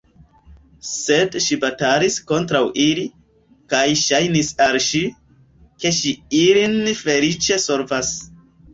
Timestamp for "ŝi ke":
4.89-5.95